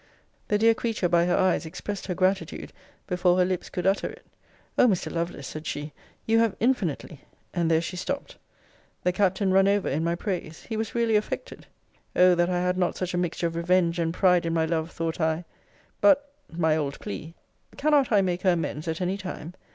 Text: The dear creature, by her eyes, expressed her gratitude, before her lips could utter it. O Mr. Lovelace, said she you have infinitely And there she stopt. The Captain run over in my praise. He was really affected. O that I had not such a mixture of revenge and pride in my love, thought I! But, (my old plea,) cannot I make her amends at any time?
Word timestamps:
The 0.47 0.57
dear 0.57 0.73
creature, 0.73 1.07
by 1.07 1.25
her 1.25 1.37
eyes, 1.37 1.63
expressed 1.63 2.07
her 2.07 2.15
gratitude, 2.15 2.73
before 3.05 3.37
her 3.37 3.45
lips 3.45 3.69
could 3.69 3.85
utter 3.85 4.07
it. 4.09 4.25
O 4.75 4.87
Mr. 4.87 5.11
Lovelace, 5.11 5.45
said 5.45 5.67
she 5.67 5.93
you 6.25 6.39
have 6.39 6.55
infinitely 6.59 7.23
And 7.53 7.69
there 7.69 7.81
she 7.81 7.95
stopt. 7.95 8.37
The 9.03 9.11
Captain 9.11 9.51
run 9.51 9.67
over 9.67 9.87
in 9.87 10.03
my 10.03 10.15
praise. 10.15 10.63
He 10.63 10.75
was 10.75 10.95
really 10.95 11.15
affected. 11.17 11.67
O 12.15 12.33
that 12.33 12.49
I 12.49 12.61
had 12.61 12.79
not 12.79 12.97
such 12.97 13.13
a 13.13 13.17
mixture 13.19 13.45
of 13.45 13.55
revenge 13.55 13.99
and 13.99 14.11
pride 14.11 14.47
in 14.47 14.55
my 14.55 14.65
love, 14.65 14.89
thought 14.89 15.21
I! 15.21 15.45
But, 16.01 16.31
(my 16.51 16.75
old 16.75 16.99
plea,) 16.99 17.35
cannot 17.77 18.11
I 18.11 18.23
make 18.23 18.41
her 18.41 18.53
amends 18.53 18.87
at 18.87 19.01
any 19.01 19.19
time? 19.19 19.53